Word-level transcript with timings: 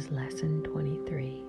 is 0.00 0.10
Lesson 0.10 0.62
23. 0.62 1.44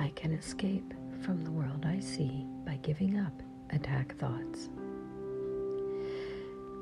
I 0.00 0.08
can 0.16 0.32
escape 0.32 0.92
from 1.20 1.44
the 1.44 1.52
world 1.52 1.86
I 1.86 2.00
see 2.00 2.44
by 2.66 2.80
giving 2.82 3.16
up 3.16 3.32
attack 3.70 4.16
thoughts. 4.16 4.68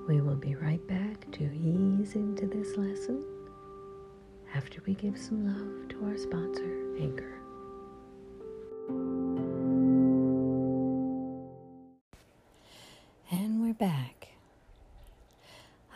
We 0.08 0.22
will 0.22 0.36
be 0.36 0.54
right 0.54 0.80
back 0.88 1.30
to 1.32 1.44
ease 1.44 2.14
into 2.14 2.46
this 2.46 2.78
lesson 2.78 3.22
after 4.54 4.80
we 4.86 4.94
give 4.94 5.18
some 5.18 5.44
love 5.46 5.88
to 5.90 6.04
our 6.06 6.16
sponsor, 6.16 6.96
Anchor. 6.98 7.38
And 13.30 13.60
we're 13.60 13.74
back. 13.74 14.28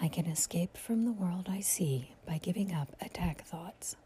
I 0.02 0.09
can 0.09 0.27
escape 0.27 0.77
from 0.77 1.06
the 1.06 1.12
world 1.12 1.47
I 1.48 1.61
see 1.61 2.11
by 2.27 2.37
giving 2.37 2.74
up 2.74 2.88
attack 3.01 3.42
thoughts. 3.47 3.97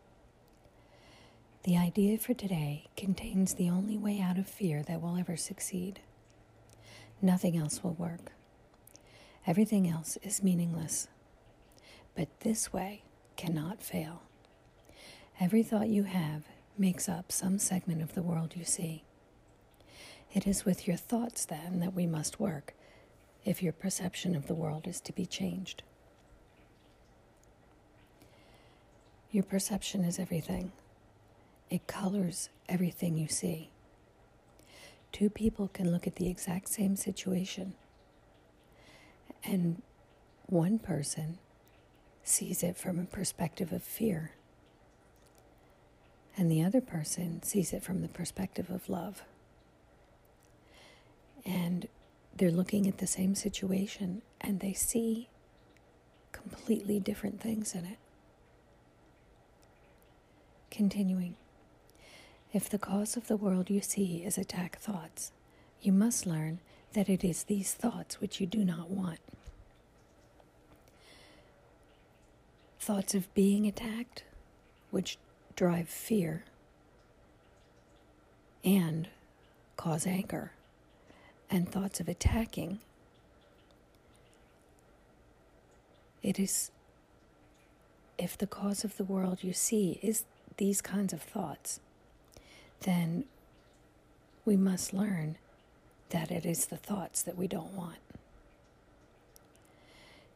The 1.64 1.78
idea 1.78 2.18
for 2.18 2.34
today 2.34 2.88
contains 2.94 3.54
the 3.54 3.70
only 3.70 3.96
way 3.96 4.20
out 4.20 4.36
of 4.36 4.46
fear 4.46 4.82
that 4.82 5.00
will 5.00 5.16
ever 5.16 5.34
succeed. 5.34 6.00
Nothing 7.22 7.56
else 7.56 7.82
will 7.82 7.94
work. 7.94 8.32
Everything 9.46 9.88
else 9.88 10.18
is 10.22 10.42
meaningless. 10.42 11.08
But 12.14 12.28
this 12.40 12.70
way 12.70 13.04
cannot 13.36 13.82
fail. 13.82 14.24
Every 15.40 15.62
thought 15.62 15.88
you 15.88 16.02
have 16.02 16.42
makes 16.76 17.08
up 17.08 17.32
some 17.32 17.58
segment 17.58 18.02
of 18.02 18.14
the 18.14 18.22
world 18.22 18.54
you 18.56 18.64
see. 18.66 19.04
It 20.34 20.46
is 20.46 20.66
with 20.66 20.86
your 20.86 20.98
thoughts, 20.98 21.46
then, 21.46 21.80
that 21.80 21.94
we 21.94 22.06
must 22.06 22.38
work 22.38 22.74
if 23.42 23.62
your 23.62 23.72
perception 23.72 24.36
of 24.36 24.48
the 24.48 24.54
world 24.54 24.86
is 24.86 25.00
to 25.00 25.14
be 25.14 25.24
changed. 25.24 25.82
Your 29.30 29.44
perception 29.44 30.04
is 30.04 30.18
everything, 30.18 30.72
it 31.70 31.86
colors 31.86 32.48
everything 32.68 33.16
you 33.16 33.28
see. 33.28 33.70
Two 35.12 35.30
people 35.30 35.68
can 35.68 35.92
look 35.92 36.06
at 36.06 36.16
the 36.16 36.28
exact 36.28 36.68
same 36.68 36.96
situation, 36.96 37.74
and 39.44 39.82
one 40.46 40.78
person 40.78 41.38
sees 42.22 42.62
it 42.62 42.76
from 42.76 42.98
a 42.98 43.04
perspective 43.04 43.72
of 43.72 43.82
fear, 43.82 44.32
and 46.36 46.50
the 46.50 46.62
other 46.62 46.80
person 46.80 47.42
sees 47.42 47.72
it 47.72 47.82
from 47.82 48.02
the 48.02 48.08
perspective 48.08 48.70
of 48.70 48.88
love. 48.88 49.22
And 51.46 51.86
they're 52.36 52.50
looking 52.50 52.88
at 52.88 52.98
the 52.98 53.06
same 53.06 53.34
situation 53.34 54.22
and 54.40 54.60
they 54.60 54.72
see 54.72 55.28
completely 56.32 56.98
different 56.98 57.40
things 57.40 57.74
in 57.74 57.84
it. 57.84 57.98
Continuing. 60.70 61.36
If 62.54 62.70
the 62.70 62.78
cause 62.78 63.16
of 63.16 63.26
the 63.26 63.36
world 63.36 63.68
you 63.68 63.80
see 63.80 64.22
is 64.24 64.38
attack 64.38 64.78
thoughts, 64.78 65.32
you 65.82 65.92
must 65.92 66.24
learn 66.24 66.60
that 66.92 67.08
it 67.08 67.24
is 67.24 67.42
these 67.42 67.74
thoughts 67.74 68.20
which 68.20 68.40
you 68.40 68.46
do 68.46 68.64
not 68.64 68.88
want. 68.88 69.18
Thoughts 72.78 73.12
of 73.12 73.34
being 73.34 73.66
attacked, 73.66 74.22
which 74.92 75.18
drive 75.56 75.88
fear 75.88 76.44
and 78.62 79.08
cause 79.76 80.06
anger 80.06 80.52
and 81.50 81.68
thoughts 81.68 81.98
of 81.98 82.08
attacking, 82.08 82.78
it 86.22 86.38
is 86.38 86.70
if 88.16 88.38
the 88.38 88.46
cause 88.46 88.84
of 88.84 88.96
the 88.96 89.02
world 89.02 89.42
you 89.42 89.52
see 89.52 89.98
is 90.02 90.22
these 90.56 90.80
kinds 90.80 91.12
of 91.12 91.20
thoughts, 91.20 91.80
then 92.84 93.24
we 94.44 94.56
must 94.56 94.94
learn 94.94 95.36
that 96.10 96.30
it 96.30 96.46
is 96.46 96.66
the 96.66 96.76
thoughts 96.76 97.22
that 97.22 97.36
we 97.36 97.48
don't 97.48 97.74
want. 97.74 97.98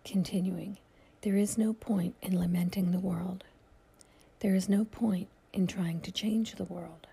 Continuing, 0.04 0.78
there 1.22 1.36
is 1.36 1.59
no 1.59 1.72
point 1.72 2.14
in 2.22 2.38
lamenting 2.38 2.91
the 2.91 2.98
world. 2.98 3.44
There 4.41 4.54
is 4.54 4.69
no 4.69 4.84
point 4.84 5.28
in 5.53 5.66
trying 5.66 6.00
to 6.00 6.12
change 6.12 6.54
the 6.54 6.64
world. 6.64 7.06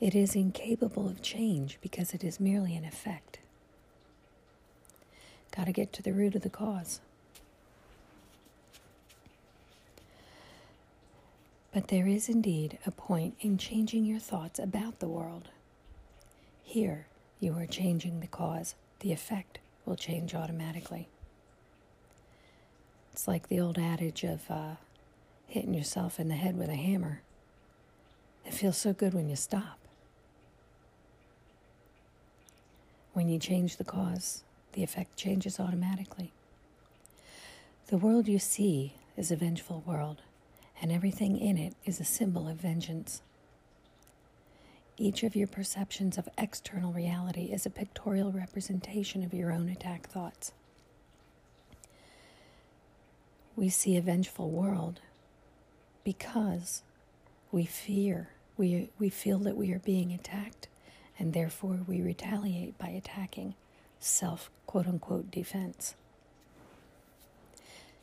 It 0.00 0.14
is 0.14 0.34
incapable 0.34 1.06
of 1.06 1.22
change 1.22 1.78
because 1.80 2.14
it 2.14 2.24
is 2.24 2.40
merely 2.40 2.74
an 2.76 2.84
effect. 2.84 3.38
Got 5.54 5.66
to 5.66 5.72
get 5.72 5.92
to 5.94 6.02
the 6.02 6.12
root 6.12 6.34
of 6.34 6.42
the 6.42 6.50
cause. 6.50 7.00
But 11.74 11.88
there 11.88 12.06
is 12.06 12.28
indeed 12.28 12.78
a 12.86 12.92
point 12.92 13.34
in 13.40 13.58
changing 13.58 14.04
your 14.04 14.20
thoughts 14.20 14.60
about 14.60 15.00
the 15.00 15.08
world. 15.08 15.48
Here, 16.62 17.08
you 17.40 17.54
are 17.54 17.66
changing 17.66 18.20
the 18.20 18.28
cause, 18.28 18.76
the 19.00 19.10
effect 19.10 19.58
will 19.84 19.96
change 19.96 20.36
automatically. 20.36 21.08
It's 23.12 23.26
like 23.26 23.48
the 23.48 23.58
old 23.58 23.76
adage 23.76 24.22
of 24.22 24.48
uh, 24.48 24.76
hitting 25.48 25.74
yourself 25.74 26.20
in 26.20 26.28
the 26.28 26.36
head 26.36 26.56
with 26.56 26.68
a 26.68 26.76
hammer. 26.76 27.22
It 28.46 28.54
feels 28.54 28.76
so 28.76 28.92
good 28.92 29.12
when 29.12 29.28
you 29.28 29.34
stop. 29.34 29.80
When 33.14 33.28
you 33.28 33.40
change 33.40 33.78
the 33.78 33.84
cause, 33.84 34.44
the 34.74 34.84
effect 34.84 35.16
changes 35.16 35.58
automatically. 35.58 36.30
The 37.88 37.98
world 37.98 38.28
you 38.28 38.38
see 38.38 38.94
is 39.16 39.32
a 39.32 39.36
vengeful 39.36 39.82
world, 39.84 40.22
and 40.84 40.92
everything 40.92 41.38
in 41.38 41.56
it 41.56 41.72
is 41.86 41.98
a 41.98 42.04
symbol 42.04 42.46
of 42.46 42.58
vengeance. 42.58 43.22
Each 44.98 45.22
of 45.22 45.34
your 45.34 45.46
perceptions 45.46 46.18
of 46.18 46.28
external 46.36 46.92
reality 46.92 47.44
is 47.44 47.64
a 47.64 47.70
pictorial 47.70 48.30
representation 48.30 49.24
of 49.24 49.32
your 49.32 49.50
own 49.50 49.70
attack 49.70 50.06
thoughts. 50.06 50.52
We 53.56 53.70
see 53.70 53.96
a 53.96 54.02
vengeful 54.02 54.50
world 54.50 55.00
because 56.04 56.82
we 57.50 57.64
fear, 57.64 58.28
we, 58.58 58.90
we 58.98 59.08
feel 59.08 59.38
that 59.38 59.56
we 59.56 59.72
are 59.72 59.78
being 59.78 60.12
attacked 60.12 60.68
and 61.18 61.32
therefore 61.32 61.78
we 61.86 62.02
retaliate 62.02 62.76
by 62.76 62.88
attacking 62.88 63.54
self 64.00 64.50
quote 64.66 64.86
unquote 64.86 65.30
defense. 65.30 65.94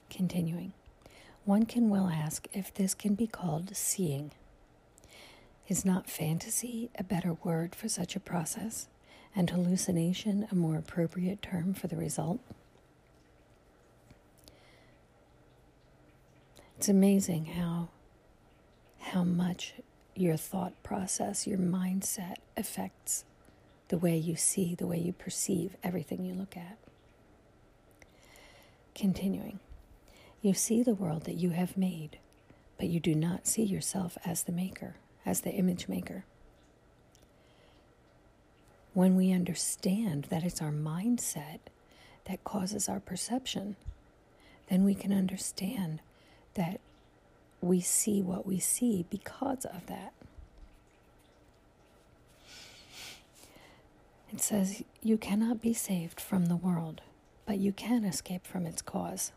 Continuing, 0.09 0.73
one 1.45 1.65
can 1.65 1.89
well 1.89 2.09
ask 2.09 2.47
if 2.53 2.73
this 2.73 2.93
can 2.93 3.15
be 3.15 3.27
called 3.27 3.75
seeing. 3.75 4.31
Is 5.67 5.85
not 5.85 6.09
fantasy 6.09 6.89
a 6.97 7.03
better 7.03 7.33
word 7.43 7.75
for 7.75 7.87
such 7.87 8.15
a 8.15 8.19
process, 8.19 8.87
and 9.35 9.49
hallucination 9.49 10.47
a 10.51 10.55
more 10.55 10.75
appropriate 10.77 11.41
term 11.41 11.73
for 11.73 11.87
the 11.87 11.95
result? 11.95 12.39
It's 16.77 16.89
amazing 16.89 17.45
how 17.45 17.89
how 18.99 19.23
much 19.23 19.73
your 20.15 20.37
thought 20.37 20.73
process, 20.83 21.47
your 21.47 21.57
mindset 21.57 22.35
affects 22.55 23.25
the 23.87 23.97
way 23.97 24.15
you 24.15 24.35
see, 24.35 24.75
the 24.75 24.87
way 24.87 24.97
you 24.97 25.11
perceive 25.11 25.75
everything 25.83 26.23
you 26.23 26.33
look 26.33 26.55
at. 26.55 26.77
Continuing, 28.95 29.59
you 30.41 30.53
see 30.53 30.81
the 30.81 30.95
world 30.95 31.25
that 31.25 31.35
you 31.35 31.51
have 31.51 31.77
made, 31.77 32.17
but 32.77 32.87
you 32.87 32.99
do 32.99 33.13
not 33.13 33.47
see 33.47 33.63
yourself 33.63 34.17
as 34.25 34.43
the 34.43 34.51
maker, 34.51 34.95
as 35.25 35.41
the 35.41 35.51
image 35.51 35.87
maker. 35.87 36.25
When 38.93 39.15
we 39.15 39.31
understand 39.31 40.25
that 40.25 40.43
it's 40.43 40.61
our 40.61 40.71
mindset 40.71 41.59
that 42.25 42.43
causes 42.43 42.89
our 42.89 42.99
perception, 42.99 43.75
then 44.69 44.83
we 44.83 44.95
can 44.95 45.13
understand 45.13 46.01
that 46.55 46.79
we 47.61 47.79
see 47.79 48.21
what 48.21 48.45
we 48.45 48.59
see 48.59 49.05
because 49.09 49.65
of 49.65 49.85
that. 49.85 50.13
It 54.33 54.41
says, 54.41 54.83
You 55.03 55.17
cannot 55.17 55.61
be 55.61 55.73
saved 55.73 56.19
from 56.19 56.47
the 56.47 56.55
world, 56.55 57.01
but 57.45 57.59
you 57.59 57.71
can 57.71 58.03
escape 58.05 58.47
from 58.47 58.65
its 58.65 58.81
cause. 58.81 59.31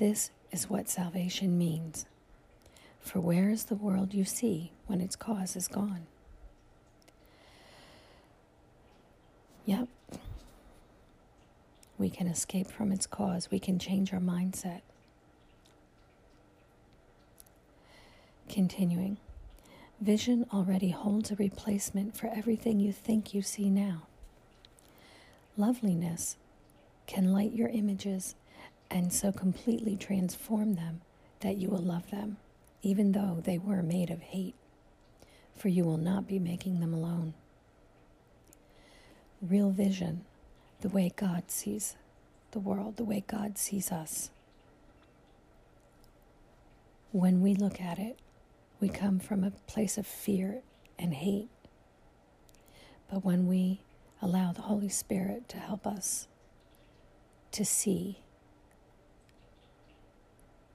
This 0.00 0.30
is 0.50 0.70
what 0.70 0.88
salvation 0.88 1.58
means. 1.58 2.06
For 3.02 3.20
where 3.20 3.50
is 3.50 3.66
the 3.66 3.74
world 3.74 4.14
you 4.14 4.24
see 4.24 4.72
when 4.86 5.02
its 5.02 5.14
cause 5.14 5.56
is 5.56 5.68
gone? 5.68 6.06
Yep. 9.66 9.88
We 11.98 12.08
can 12.08 12.28
escape 12.28 12.70
from 12.70 12.92
its 12.92 13.06
cause. 13.06 13.50
We 13.50 13.58
can 13.58 13.78
change 13.78 14.14
our 14.14 14.20
mindset. 14.20 14.80
Continuing, 18.48 19.18
vision 20.00 20.46
already 20.50 20.92
holds 20.92 21.30
a 21.30 21.36
replacement 21.36 22.16
for 22.16 22.28
everything 22.28 22.80
you 22.80 22.90
think 22.94 23.34
you 23.34 23.42
see 23.42 23.68
now. 23.68 24.04
Loveliness 25.58 26.38
can 27.06 27.34
light 27.34 27.52
your 27.52 27.68
images 27.68 28.34
and 28.90 29.12
so 29.12 29.32
completely 29.32 29.96
transform 29.96 30.74
them 30.74 31.00
that 31.40 31.56
you 31.56 31.68
will 31.68 31.82
love 31.82 32.10
them 32.10 32.36
even 32.82 33.12
though 33.12 33.40
they 33.44 33.58
were 33.58 33.82
made 33.82 34.10
of 34.10 34.20
hate, 34.20 34.54
for 35.54 35.68
you 35.68 35.84
will 35.84 35.98
not 35.98 36.26
be 36.26 36.38
making 36.38 36.80
them 36.80 36.94
alone. 36.94 37.34
Real 39.42 39.70
vision, 39.70 40.24
the 40.80 40.88
way 40.88 41.12
God 41.14 41.50
sees 41.50 41.96
the 42.52 42.58
world, 42.58 42.96
the 42.96 43.04
way 43.04 43.22
God 43.26 43.58
sees 43.58 43.92
us. 43.92 44.30
When 47.12 47.40
we 47.42 47.54
look 47.54 47.80
at 47.80 47.98
it, 47.98 48.18
we 48.80 48.88
come 48.88 49.18
from 49.18 49.44
a 49.44 49.50
place 49.66 49.98
of 49.98 50.06
fear 50.06 50.62
and 50.98 51.14
hate. 51.14 51.48
But 53.10 53.24
when 53.24 53.46
we 53.46 53.80
allow 54.22 54.52
the 54.52 54.62
Holy 54.62 54.88
Spirit 54.88 55.48
to 55.50 55.58
help 55.58 55.86
us 55.86 56.28
to 57.52 57.64
see, 57.64 58.20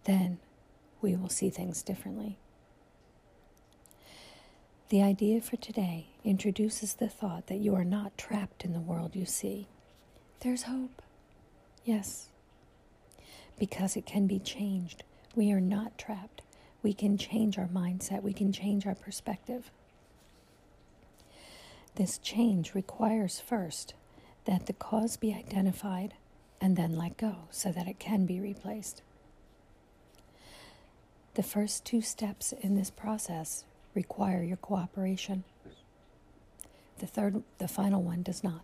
then 0.06 0.40
we 1.02 1.16
will 1.16 1.30
see 1.30 1.50
things 1.50 1.84
differently. 1.84 2.38
The 4.90 5.02
idea 5.02 5.42
for 5.42 5.58
today 5.58 6.08
introduces 6.24 6.94
the 6.94 7.10
thought 7.10 7.48
that 7.48 7.58
you 7.58 7.76
are 7.76 7.84
not 7.84 8.18
trapped 8.18 8.64
in 8.64 8.74
the 8.74 8.80
world 8.80 9.16
you 9.16 9.26
see. 9.26 9.68
There's 10.42 10.64
hope. 10.64 11.02
Yes. 11.84 12.30
Because 13.58 13.96
it 13.96 14.06
can 14.06 14.28
be 14.28 14.40
changed. 14.40 15.04
We 15.36 15.52
are 15.52 15.62
not 15.62 15.98
trapped. 15.98 16.42
We 16.84 16.94
can 16.94 17.18
change 17.18 17.58
our 17.58 17.68
mindset, 17.68 18.22
we 18.22 18.32
can 18.32 18.52
change 18.52 18.86
our 18.86 18.94
perspective. 18.94 19.72
This 21.96 22.20
change 22.20 22.76
requires 22.76 23.40
first 23.40 23.96
that 24.46 24.68
the 24.68 24.74
cause 24.74 25.18
be 25.18 25.34
identified 25.34 26.14
and 26.62 26.76
then 26.76 26.96
let 26.96 27.18
go 27.18 27.48
so 27.50 27.72
that 27.72 27.88
it 27.88 27.98
can 27.98 28.28
be 28.28 28.40
replaced. 28.40 29.02
The 31.36 31.44
first 31.44 31.84
two 31.84 32.02
steps 32.02 32.54
in 32.54 32.76
this 32.76 32.90
process 32.90 33.66
require 33.94 34.42
your 34.42 34.56
cooperation. 34.56 35.44
The 37.00 37.08
third, 37.08 37.44
the 37.58 37.68
final 37.68 38.02
one 38.02 38.24
does 38.24 38.42
not. 38.42 38.62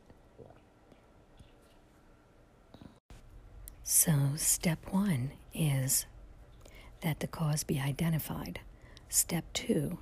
So, 3.83 4.13
step 4.37 4.79
one 4.89 5.31
is 5.53 6.05
that 7.01 7.19
the 7.19 7.27
cause 7.27 7.65
be 7.65 7.77
identified. 7.77 8.61
Step 9.09 9.43
two 9.51 9.99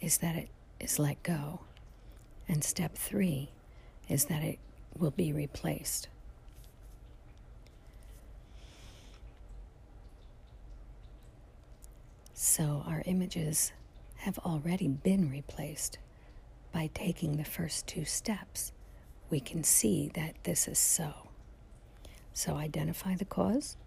is 0.00 0.18
that 0.18 0.36
it 0.36 0.50
is 0.78 1.00
let 1.00 1.20
go. 1.24 1.62
And 2.46 2.62
step 2.62 2.94
three 2.94 3.50
is 4.08 4.26
that 4.26 4.44
it 4.44 4.60
will 4.96 5.10
be 5.10 5.32
replaced. 5.32 6.06
So, 12.46 12.84
our 12.86 13.02
images 13.06 13.72
have 14.16 14.38
already 14.40 14.86
been 14.86 15.30
replaced. 15.30 15.96
By 16.72 16.90
taking 16.92 17.38
the 17.38 17.44
first 17.44 17.86
two 17.86 18.04
steps, 18.04 18.70
we 19.30 19.40
can 19.40 19.64
see 19.64 20.10
that 20.12 20.34
this 20.42 20.68
is 20.68 20.78
so. 20.78 21.14
So 22.34 22.56
identify 22.56 23.14
the 23.14 23.24
cause 23.24 23.78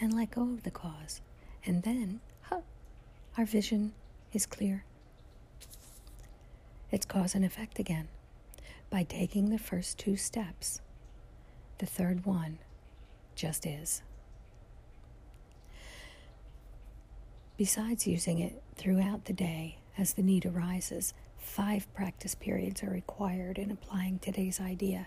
and 0.00 0.14
let 0.14 0.30
go 0.30 0.42
of 0.42 0.62
the 0.62 0.70
cause. 0.70 1.20
And 1.64 1.82
then, 1.82 2.20
huh, 2.42 2.60
our 3.36 3.44
vision 3.44 3.92
is 4.32 4.46
clear. 4.46 4.84
It's 6.92 7.06
cause 7.06 7.34
and 7.34 7.44
effect 7.44 7.80
again. 7.80 8.06
By 8.88 9.02
taking 9.02 9.50
the 9.50 9.58
first 9.58 9.98
two 9.98 10.16
steps, 10.16 10.80
the 11.78 11.86
third 11.86 12.24
one 12.24 12.58
just 13.34 13.66
is. 13.66 14.02
Besides 17.56 18.06
using 18.06 18.38
it 18.38 18.62
throughout 18.74 19.24
the 19.24 19.32
day 19.32 19.78
as 19.96 20.12
the 20.12 20.22
need 20.22 20.44
arises, 20.44 21.14
five 21.38 21.92
practice 21.94 22.34
periods 22.34 22.82
are 22.82 22.90
required 22.90 23.56
in 23.56 23.70
applying 23.70 24.18
today's 24.18 24.60
idea. 24.60 25.06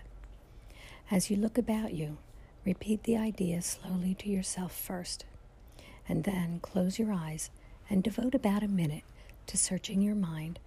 As 1.12 1.30
you 1.30 1.36
look 1.36 1.58
about 1.58 1.92
you, 1.92 2.18
repeat 2.64 3.04
the 3.04 3.16
idea 3.16 3.62
slowly 3.62 4.14
to 4.14 4.28
yourself 4.28 4.74
first, 4.74 5.24
and 6.08 6.24
then 6.24 6.58
close 6.60 6.98
your 6.98 7.12
eyes 7.12 7.50
and 7.88 8.02
devote 8.02 8.34
about 8.34 8.64
a 8.64 8.68
minute 8.68 9.04
to 9.46 9.56
searching 9.56 10.02
your 10.02 10.16
mind 10.16 10.58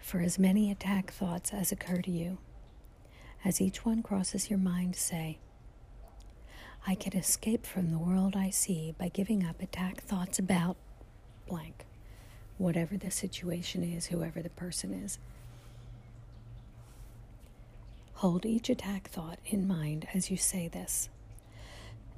for 0.00 0.20
as 0.20 0.40
many 0.40 0.72
attack 0.72 1.12
thoughts 1.12 1.52
as 1.52 1.70
occur 1.70 2.00
to 2.02 2.10
you. 2.10 2.38
As 3.44 3.60
each 3.60 3.84
one 3.84 4.02
crosses 4.02 4.50
your 4.50 4.58
mind, 4.58 4.96
say, 4.96 5.38
I 6.84 6.96
can 6.96 7.16
escape 7.16 7.64
from 7.64 7.92
the 7.92 7.98
world 7.98 8.34
I 8.34 8.50
see 8.50 8.92
by 8.98 9.08
giving 9.08 9.44
up 9.44 9.62
attack 9.62 10.00
thoughts 10.02 10.40
about 10.40 10.76
blank, 11.46 11.84
whatever 12.58 12.96
the 12.96 13.10
situation 13.10 13.82
is, 13.82 14.06
whoever 14.06 14.42
the 14.42 14.50
person 14.50 14.92
is. 14.92 15.18
Hold 18.14 18.46
each 18.46 18.70
attack 18.70 19.08
thought 19.08 19.38
in 19.46 19.66
mind 19.68 20.08
as 20.14 20.30
you 20.30 20.36
say 20.36 20.68
this, 20.68 21.08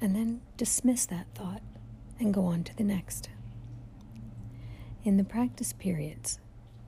and 0.01 0.15
then 0.15 0.41
dismiss 0.57 1.07
that 1.07 1.27
thought 1.35 1.63
and 2.21 2.33
go 2.33 2.45
on 2.45 2.65
to 2.65 2.77
the 2.77 2.85
next. 2.85 3.29
In 5.05 5.17
the 5.17 5.25
practice 5.25 5.73
periods, 5.73 6.39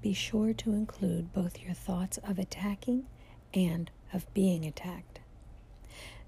be 0.02 0.12
sure 0.12 0.52
to 0.54 0.72
include 0.72 1.32
both 1.32 1.60
your 1.60 1.74
thoughts 1.74 2.18
of 2.18 2.38
attacking 2.38 3.06
and 3.52 3.90
of 4.12 4.32
being 4.32 4.64
attacked. 4.64 5.20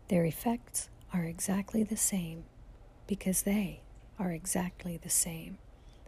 Their 0.08 0.25
effects 0.25 0.88
are 1.12 1.25
exactly 1.25 1.82
the 1.82 1.97
same 1.97 2.44
because 3.06 3.43
they 3.43 3.81
are 4.19 4.31
exactly 4.32 4.97
the 4.97 5.11
same 5.11 5.58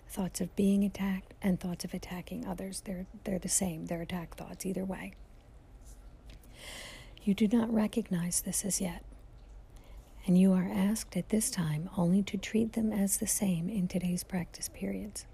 thoughts 0.09 0.41
of 0.41 0.55
being 0.57 0.85
attacked 0.85 1.35
and 1.43 1.59
thoughts 1.59 1.85
of 1.85 1.95
attacking 1.95 2.47
others. 2.47 2.83
They're, 2.85 3.07
they're 3.25 3.39
the 3.39 3.49
same, 3.49 3.87
they're 3.87 4.03
attack 4.03 4.37
thoughts 4.37 4.65
either 4.65 4.85
way. 4.85 5.13
You 7.23 7.35
do 7.35 7.49
not 7.49 7.73
recognize 7.73 8.43
this 8.43 8.65
as 8.65 8.81
yet, 8.81 9.03
and 10.27 10.39
you 10.39 10.53
are 10.53 10.69
asked 10.71 11.17
at 11.17 11.31
this 11.31 11.51
time 11.51 11.89
only 11.97 12.23
to 12.25 12.37
treat 12.37 12.75
them 12.75 12.93
as 12.93 13.17
the 13.17 13.27
same 13.27 13.69
in 13.69 13.89
today's 13.89 14.25
practice 14.25 14.69
periods. 14.69 15.27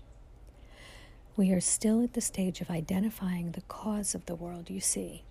We 1.36 1.52
are 1.52 1.60
still 1.60 2.02
at 2.02 2.12
the 2.12 2.20
stage 2.20 2.60
of 2.60 2.70
identifying 2.70 3.52
the 3.52 3.62
cause 3.62 4.14
of 4.14 4.26
the 4.26 4.34
world 4.34 4.70
you 4.70 4.80
see. 4.80 5.24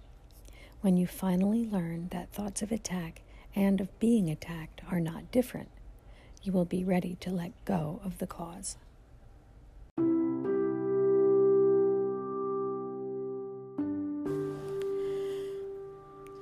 When 0.82 0.98
you 0.98 1.08
finally 1.08 1.66
learn 1.66 2.08
that 2.12 2.32
thoughts 2.32 2.62
of 2.62 2.72
attack 2.72 3.22
and 3.56 3.82
of 3.82 4.00
being 4.00 4.30
attacked 4.30 4.82
are 4.90 5.00
not 5.02 5.32
different, 5.32 5.70
you 6.42 6.52
will 6.52 6.66
be 6.66 6.84
ready 6.84 7.16
to 7.22 7.32
let 7.32 7.52
go 7.66 8.00
of 8.04 8.18
the 8.20 8.28
cause. 8.28 8.78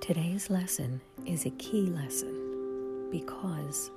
Today's 0.08 0.50
lesson 0.50 1.02
is 1.26 1.46
a 1.46 1.50
key 1.50 1.88
lesson 1.88 3.10
because 3.12 3.92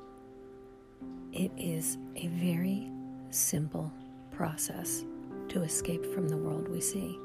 it 1.33 1.53
is 1.57 1.99
a 2.17 2.27
very 2.27 2.91
simple 3.31 3.93
process 4.33 5.05
to 5.51 5.63
escape 5.63 6.05
from 6.13 6.29
the 6.29 6.37
world 6.37 6.67
we 6.67 6.81
see. 6.81 7.17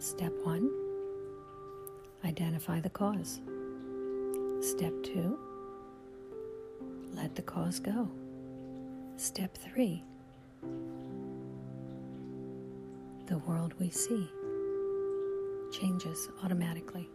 Step 0.00 0.32
one 0.42 0.68
identify 2.24 2.80
the 2.80 2.90
cause. 2.90 3.40
Step 4.60 4.92
two 5.04 5.38
let 7.14 7.32
the 7.36 7.42
cause 7.42 7.78
go. 7.78 8.10
Step 9.18 9.56
three 9.56 10.02
the 13.26 13.38
world 13.38 13.72
we 13.78 13.88
see 13.88 14.28
changes 15.78 16.28
automatically. 16.42 17.08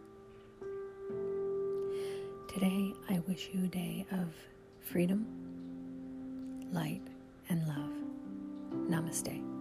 Today, 2.48 2.92
I 3.08 3.18
wish 3.26 3.50
you 3.52 3.64
a 3.64 3.68
day 3.68 4.06
of 4.12 4.28
freedom, 4.80 5.26
light, 6.72 7.02
and 7.48 7.66
love. 7.66 7.92
Namaste. 8.88 9.51